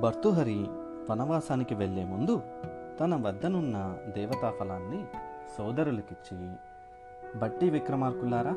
[0.00, 0.66] భర్తుహరి
[1.10, 2.42] వనవాసానికి వెళ్ళే ముందు
[3.00, 5.04] తన వద్దనున్న దేవతా ఫలాన్ని
[5.58, 6.52] సోదరులకిచ్చి
[7.38, 8.54] బట్టి విక్రమార్కులారా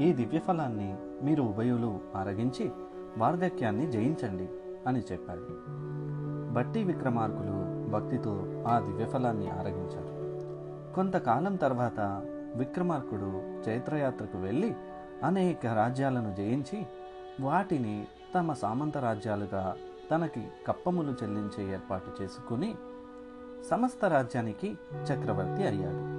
[0.00, 2.70] ఈ దివ్యఫలాన్ని మీరు ఉభయులు ఆరగించి
[3.18, 4.48] వార్ధక్యాన్ని జయించండి
[4.86, 5.46] అని చెప్పాడు.
[6.52, 10.12] బట్టి విక్రమార్కులు భక్తితో ఆ దివ్యఫలాన్ని ఆరగించారు.
[10.94, 12.00] కొంతకాలం తర్వాత
[12.54, 14.74] విక్రమార్కుడు చైత్రయాత్రకు వెళ్ళి
[15.24, 16.86] అనేక రాజ్యాలను జయించి
[17.40, 19.76] వాటిని తమ సామంత రాజ్యాలుగా
[20.10, 22.74] తనకి కప్పములు చెల్లించే ఏర్పాటు చేసుకుని
[23.70, 26.18] సమస్త రాజ్యానికి చక్రవర్తి అయ్యాడు.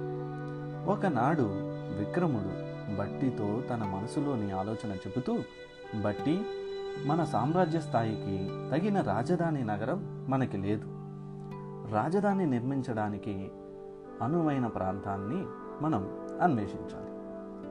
[0.90, 1.46] ఒకనాడు
[1.98, 5.38] విక్రముడు బట్టితో తన మనసులోని ఆలోచన చెబుతూ
[6.02, 6.42] బట్టి
[7.04, 10.84] మన సామ్రాజ్య స్థాయికి తగిన రాజధాని నగరం మనకి లేదు.
[11.92, 13.50] రాజధాని నిర్మించడానికి
[14.22, 15.46] అనువైన ప్రాంతాన్ని
[15.84, 17.10] మనం అన్వేషించాలి.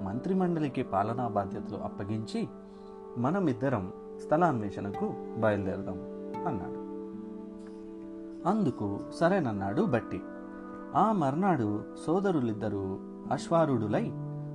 [0.03, 2.47] మంత్రిమండలికి పాలనా బాధ్యతలు అప్పగించి
[3.17, 3.93] మనమిద్దరం
[4.25, 5.99] స్థలాన్వేషణకు బయలుదేరదాం
[6.47, 6.79] అన్నాడు.
[8.49, 10.21] అందుకు సరేనన్నాడు బట్టి
[10.95, 12.99] ఆ మర్నాడు సోదరులిద్దరూ
[13.31, 14.11] అశ్వారుడులై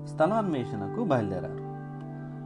[0.07, 1.65] స్థలాన్వేషణకు బయలుదేరారు.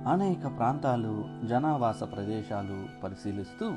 [0.09, 3.73] అనేక ప్రాంతాలు జనావాస ప్రదేశాలు పరిశీలిస్తూ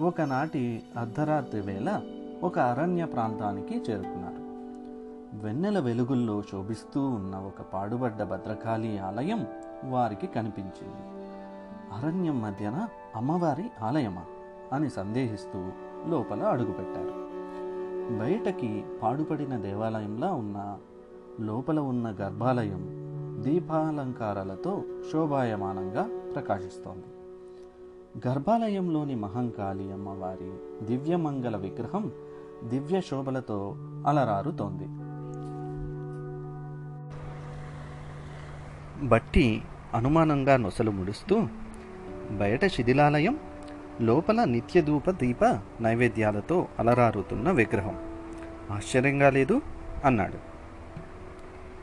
[0.00, 2.00] ఒకనాటి అర్ధరాత్రి వేళ
[2.42, 4.44] ఒక అరణ్య ప్రాంతానికి చేరుకున్నారు.
[5.46, 9.46] వెన్నెల వెలుగుల్లో శోభిస్తూ ఉన్న ఒక పాడుబడ్డ భద్రకాళి ఆలయం
[9.84, 11.13] వారికి కనిపించింది.
[11.92, 14.22] అరణ్యం మధ్యన అమ్మవారి ఆలయమా
[14.72, 15.70] అని సందేహిస్తూ
[16.08, 17.24] లోపల అడుగుపెట్టారు.
[18.18, 20.78] బయటకి పాడుపడిన దేవాలయంలా ఉన్న
[21.40, 23.04] లోపల ఉన్న గర్భాలయం
[23.42, 27.04] దీపాలంకారాలతో శోభాయమానంగా ప్రకాశిస్తోంది.
[28.28, 30.52] గర్భాలయంలోని మహంకాళి అమ్మవారి
[30.86, 32.10] దివ్యమంగళ విగ్రహం
[32.64, 34.88] దివ్య శోభలతో అలరారుతోంది.
[39.06, 39.62] బట్టి
[39.94, 41.46] అనుమానంగా నొసలు ముడుస్తూ
[42.30, 43.38] బయట శిథిలాలయం
[44.00, 45.44] లోపల నిత్యధూప దీప
[45.80, 47.98] నైవేద్యాలతో అలరారుతున్న విగ్రహం.
[48.70, 49.62] ఆశ్చర్యంగా లేదు?
[50.04, 50.54] అన్నాడు.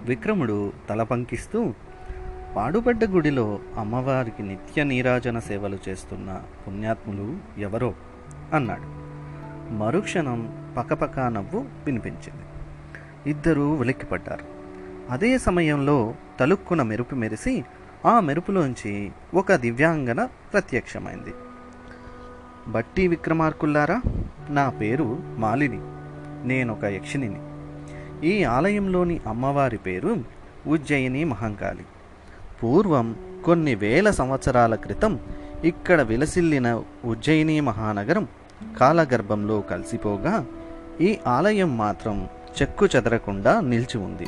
[0.02, 1.74] విక్రముడు తల పంకిస్తూ
[2.56, 7.94] పాడుబడ్డ గుడిలో అమ్మవారికి నిత్య నీరాజన సేవలు చేస్తున్న పుణ్యాత్ములు ఎవరో?
[8.54, 9.02] అన్నాడు.
[9.74, 12.42] మరుక్షణం పకపకా నవ్వు వినిపించింది.
[13.30, 14.46] ఇద్దరూ ఉలిక్కిపడ్డారు.
[15.10, 17.66] అదే సమయంలో తలుక్కున మెరుపు మెరిసి
[18.06, 21.34] ఆ మెరుపులోంచి ఒక దివ్యాంగన ప్రత్యక్షమైంది.
[22.68, 24.02] బట్టి విక్రమార్కుల్లారా
[24.50, 25.80] నా పేరు మాలిని
[26.48, 27.42] నేనొక యక్షిణిని.
[28.28, 30.18] ఈ ఆలయంలోని అమ్మవారి పేరు
[30.68, 31.86] ఉజ్జయిని మహంకాళి.
[32.64, 35.20] పూర్వం కొన్ని వేల సంవత్సరాల క్రితం
[35.64, 38.28] ఇక్కడ విలసిల్లిన ఉజ్జయిని మహానగరం
[38.80, 40.46] కాలగర్భంలో కలిసిపోగా
[41.02, 42.30] ఈ ఆలయం మాత్రం
[42.62, 44.28] చెక్కు చెదరకుండా నిలిచి ఉంది.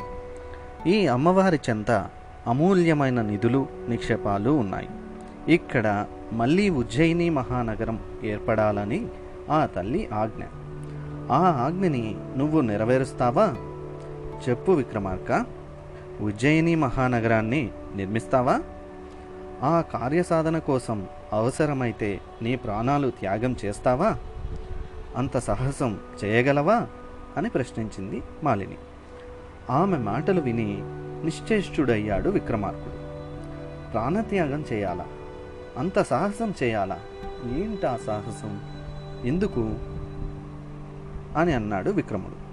[0.90, 2.06] ఈ అమ్మవారి చెంత
[2.46, 4.88] అమూల్యమైన నిధులు నిక్షేపాలు ఉన్నాయి.
[5.48, 9.06] ఇక్కడ మళ్ళీ ఉజ్జయిని మహానగరం ఏర్పడాలని
[9.50, 10.42] ఆ తల్లి ఆజ్ఞ.
[11.32, 13.54] ఆ ఆజ్ఞని నువ్వు నెరవేరుస్తావా?
[14.48, 15.44] చెప్పు విక్రమార్క.
[16.20, 18.60] ఉజ్జయిని మహానగరాన్ని నిర్మిస్తావా?
[19.62, 24.16] ఆ కార్యసాధన కోసం అవసరమైతే నీ ప్రాణాలు త్యాగం చేస్తావా?
[25.16, 26.86] అంత సాహసం చేయగలవా?
[27.36, 28.76] అని ప్రశ్నించింది మాలిని.
[29.70, 30.82] ఆమె మాటలు విని
[31.24, 32.94] నిశ్చేష్టుడయ్యాడు విక్రమార్కుడు.
[33.90, 35.06] ప్రాణత్యాగం చేయాలా?
[35.78, 37.00] అంత సాహసం చేయాలా?
[37.56, 38.60] ఏంటా సాహసం?
[39.24, 39.74] ఎందుకు?
[41.36, 42.44] అని అన్నాడు విక్రముడు.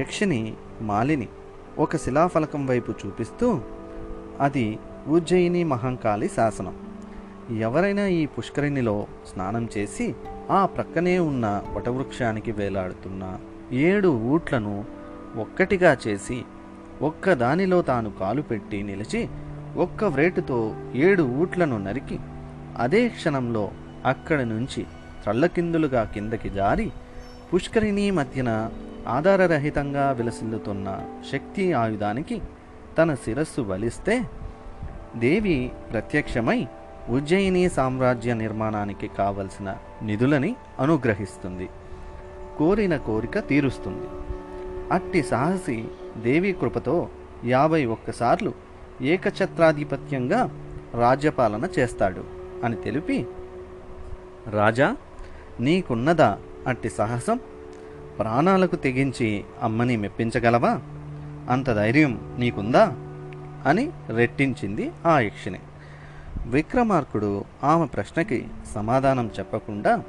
[0.00, 1.28] యక్షిని మాలిని
[1.78, 3.60] ఒక శిలాఫలకం వైపు చూపిస్తూ
[4.40, 6.76] అది ఉజ్జయిని మహంకాళి శాసనం.
[7.58, 10.14] ఎవరైనా ఈ పుష్కరిణిలో స్నానం చేసి
[10.50, 13.38] ఆ ప్రక్కనే ఉన్న వటవృక్షానికి వేలాడుతున్న
[13.72, 14.84] ఏడు ఊట్లను
[15.36, 16.44] ఒక్కటిగా చేసి
[17.02, 19.28] ఒక్కదానిలో తాను కాలు పెట్టి నిలిచి
[19.76, 22.18] ఒక్క వ్రేటుతో ఏడు ఊట్లను నరికి
[22.78, 23.70] అదే క్షణంలో
[24.06, 24.82] అక్కడి నుంచి
[25.22, 26.92] త్రళ్ళకిందులుగా కిందకి జారి
[27.54, 28.70] పుష్కరిణి మధ్యన
[29.08, 31.00] ఆధారరహితంగా విలసిల్లుతున్న
[31.32, 32.42] శక్తి ఆయుధానికి
[32.98, 34.22] తన శిరస్సు బలిస్తే
[35.16, 36.66] దేవి ప్రత్యక్షమై
[37.08, 41.68] ఉజ్జయిని సామ్రాజ్య నిర్మాణానికి కావలసిన నిధులని అనుగ్రహిస్తుంది.
[42.58, 44.06] కోరిన కోరిక తీరుస్తుంది.
[44.92, 45.84] అట్టి సాహసి
[46.16, 47.08] దేవి కృపతో
[47.44, 48.54] యాభై ఒక్కసార్లు
[49.02, 50.50] ఏకఛత్రాధిపత్యంగా
[50.94, 52.24] రాజ్యపాలన చేస్తాడు
[52.64, 53.26] అని తెలిపి
[54.50, 54.96] రాజా
[55.60, 57.40] నీకున్నదా అట్టి సాహసం?
[58.18, 60.80] ప్రాణాలకు తెగించి అమ్మని మెప్పించగలవా?
[61.50, 62.92] అంత ధైర్యం నీకుందా?
[63.66, 65.58] అని రెట్టించింది ఆ యక్షిని
[66.46, 70.02] విక్రమార్కుడు ఆమె ప్రశ్నకి సమాధానం చెప్పకుండా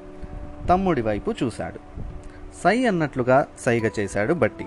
[0.69, 1.79] తమ్ముడి వైపు చూశాడు.
[2.63, 4.65] సై అన్నట్లుగా సైగ చేశాడు బట్టి.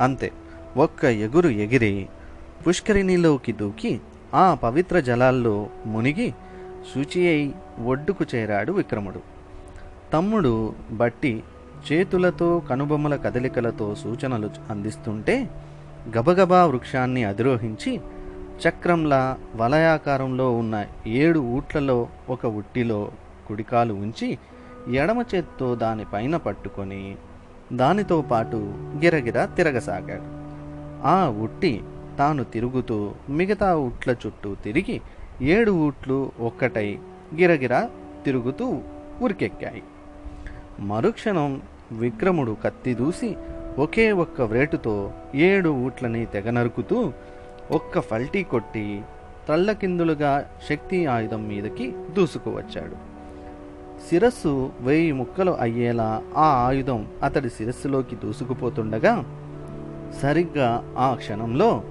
[0.00, 0.32] అంతే.
[0.78, 2.08] ఒక్క ఎగురు ఎగిరి
[2.66, 4.00] పుష్కరిణిలోకి దూకి
[4.34, 6.34] ఆ పవిత్ర జలాల్లో మునిగి
[6.90, 7.54] శుచి అయి
[7.84, 9.20] ఒడ్డుకు చేరాడు విక్రముడు.
[10.12, 11.42] తమ్ముడు బట్టి
[11.86, 15.48] చేతులతో కనుబొమ్మల కదలికలతో సూచనలు అందిస్తుంటే
[16.18, 18.00] గబగబా వృక్షాన్ని అధిరోహించి
[18.62, 23.00] చక్రంలా వలయాకారంలో ఉన్న ఏడు ఊట్లలో ఒక ఉట్టిలో
[23.48, 24.38] కుడికాలు ఉంచి
[24.94, 27.02] ఎడమ చేత్తో దానిపైన పట్టుకొని
[27.72, 28.56] దానితో పాటు
[29.04, 30.37] గిరగిర తిరగసాగాడు.
[31.04, 31.82] ఆ ఉట్టి
[32.18, 35.00] తాను తిరుగుతూ మిగతా ఉట్ల చుట్టూ తిరిగి
[35.42, 36.98] ఏడు ఊట్లు ఒక్కటై
[37.34, 37.88] గిరగిర
[38.24, 38.80] తిరుగుతూ
[39.22, 39.82] ఉరికెక్కాయి.
[40.80, 41.62] మరుక్షణం
[41.92, 43.36] విక్రముడు కత్తి దూసి
[43.78, 47.12] ఒకే ఒక్క వ్రేటుతో ఏడు ఊట్లని తెగ నరుకుతూ
[47.70, 49.02] ఒక్క ఫల్టీ కొట్టి
[49.48, 52.96] తల్లకిందులుగా శక్తి ఆయుధం మీదకి దూసుకువచ్చాడు
[54.08, 59.37] శిరస్సు వెయ్యి ముక్కలు అయ్యేలా ఆ ఆయుధం అతడి శిరస్సులోకి దూసుకుపోతుండగా
[60.22, 61.82] సరిగ్గా ఆ క్షణంలో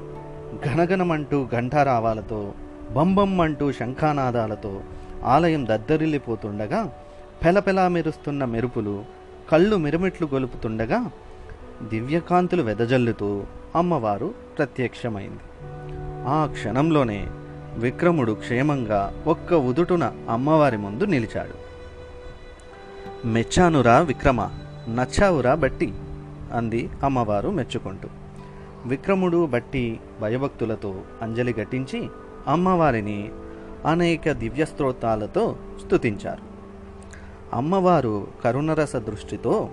[0.65, 2.53] ఘనఘనమంటూ ఘంటారావాలతో
[2.91, 4.81] బంబం అంటూ శంఖానాదాలతో
[5.23, 6.91] ఆలయం దద్దరిల్లిపోతుండగా
[7.45, 9.05] పెలపెలా మెరుస్తున్న మెరుపులు
[9.51, 11.11] కళ్ళు మిరమిట్లు గొలుపుతుండగా
[11.89, 13.43] దివ్యకాంతులు వెదజల్లుతూ
[13.75, 15.39] అమ్మవారు ప్రత్యక్షమైంది.
[16.27, 17.27] ఆ క్షణంలోనే
[17.77, 21.67] విక్రముడు క్షేమంగా ఒక్క ఉదుటున అమ్మవారి ముందు నిలిచాడు.
[23.27, 24.41] మెచ్చానురా విక్రమ
[24.87, 25.93] నచ్చావురా బట్టి
[26.53, 28.09] అంది అమ్మవారు మెచ్చుకుంటూ.
[28.85, 32.09] విక్రముడు బట్టి భయభక్తులతో అంజలి ఘటించి
[32.47, 33.31] అమ్మవారిని
[33.85, 35.55] అనేక దివ్యస్తోత్రాలతో
[35.85, 36.57] స్తుతించారు.
[37.53, 39.69] అమ్మవారు కరుణరస దృష్టితో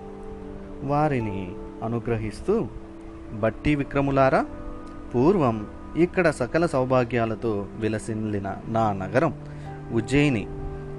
[0.83, 1.51] వారిని
[1.83, 2.67] అనుగ్రహిస్తూ
[3.33, 4.45] బట్టి విక్రములారా
[5.15, 5.67] పూర్వం
[5.97, 9.33] ఇక్కడ సకల సౌభాగ్యాలతో విలసిల్లిన నా నగరం
[9.91, 10.47] ఉజ్జయిని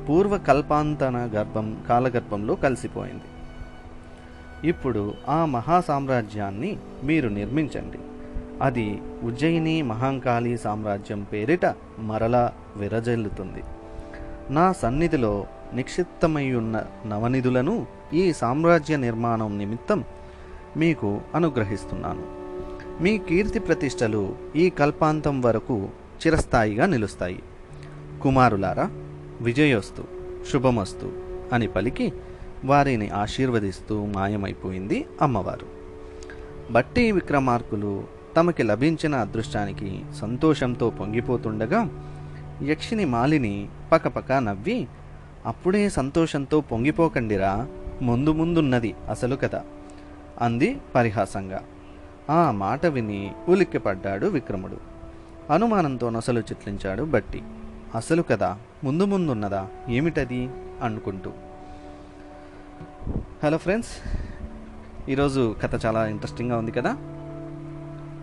[0.08, 3.22] పూర్వ కల్పాంతన గర్భం కాలగర్భంలో కలిసిపోయింది.
[4.64, 7.98] ఇప్పుడు ఆ మహా సామ్రాజ్యాన్ని మీరు నిర్మించండి.
[8.62, 13.62] అది ఉజ్జయిని మహాంకాళి సామ్రాజ్యం పేరిట మరలా విరజల్లుతుంది.
[14.50, 20.04] నా సన్నిధిలో నిక్షిప్తమయ్యున్న నవనిధులను ఈ సామ్రాజ్య నిర్మాణం నిమిత్తం
[20.76, 22.22] మీకు అనుగ్రహిస్తున్నాను.
[23.02, 25.88] మీ కీర్తి ప్రతిష్టలు ఈ కల్పాంతం వరకు
[26.26, 27.42] చిరస్థాయిగా నిలుస్తాయి.
[28.22, 28.90] కుమారులారా
[29.40, 30.04] విజయోస్తు
[30.52, 31.12] శుభమస్తు
[31.52, 32.12] అని పలికి
[32.64, 35.66] వారిని ఆశీర్వదిస్తూ మాయమైపోయింది అమ్మవారు.
[36.72, 38.04] బట్టి విక్రమార్కులు
[38.36, 41.88] తమకి లభించిన అదృష్టానికి సంతోషంతో పొంగిపోతుండగా
[42.62, 44.86] యక్షిని మాలిని పకపక నవ్వి
[45.46, 47.68] అప్పుడే సంతోషంతో పొంగిపోకండిరా
[48.02, 49.62] ముందు ముందున్నది అసలు కథ
[50.40, 51.62] అంది పరిహాసంగా.
[52.30, 54.76] ఆ మాట విని ఉలిక్కిపడ్డాడు విక్రముడు.
[55.52, 57.42] అనుమానంతో నొసలు చిట్లించాడు బట్టి.
[57.94, 59.68] అసలు కదా ముందు ముందున్నదా?
[59.88, 60.48] ఏమిటది?
[60.82, 61.30] అనుకుంటూ.
[63.14, 63.90] హలో ఫ్రెండ్స్
[65.10, 66.90] ఈరోజు కథ చాలా ఇంట్రెస్టింగ్గా ఉంది కదా?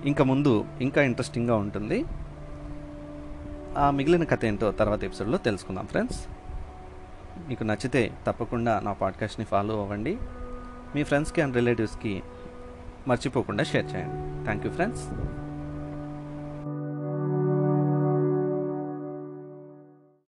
[0.05, 2.05] ఇంకా ముందు ఇంకా ఇంట్రెస్టింగ్గా ఉంటుంది.
[3.77, 6.27] ఆ మిగిలిన కథ ఏంటో తర్వాత ఎపిసోడ్లో తెలుసుకుందాం ఫ్రెండ్స్.
[7.47, 10.17] మీకు నచ్చితే తప్పకుండా నా పాడ్కాస్ట్ని ఫాలో అవ్వండి.
[10.95, 12.23] మీ ఫ్రెండ్స్కి అండ్ రిలేటివ్స్కి
[13.07, 14.43] మర్చిపోకుండా షేర్ చేయండి.
[14.43, 15.09] Thank you friends